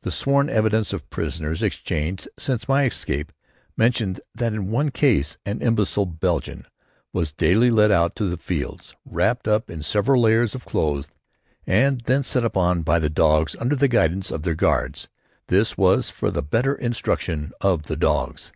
[0.00, 3.30] The sworn evidence of prisoners exchanged since my escape
[3.76, 6.66] mentions that in one case an imbecile Belgian
[7.12, 11.06] was daily led out to the fields, wrapped up in several layers of clothes
[11.64, 15.06] and then set upon by the dogs under the guidance of their guards;
[15.46, 18.50] this was for the better instruction of the dogs.